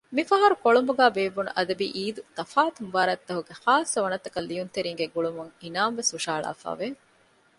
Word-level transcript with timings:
މިފަހަރު 0.15 0.55
ކޮޅުނބުގައި 0.65 1.13
ބޭއްވުނު 1.15 1.49
އަދަބީ 1.57 1.85
އީދުގެ 1.97 2.31
ތަފާތު 2.37 2.79
މުބާރާތްތަކުގެ 2.85 3.53
ޚާއްޞަ 3.63 3.97
ވަނަތަކަށް 4.03 4.47
ލިޔުންތެރީންގެ 4.49 5.05
ގުޅުމުން 5.13 5.51
އިނާމު 5.61 5.93
ވެސް 5.99 6.11
ހުށަހަޅާފައިވެ 6.13 6.87